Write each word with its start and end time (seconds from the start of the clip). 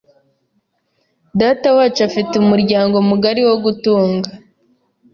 Datawacu 1.39 2.01
afite 2.07 2.33
umuryango 2.37 2.95
mugari 3.09 3.41
wo 3.47 3.55
gutunga. 3.65 4.29